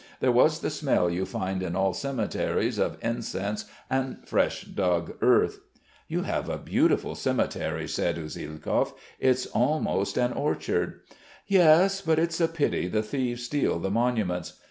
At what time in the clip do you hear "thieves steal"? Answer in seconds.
13.03-13.77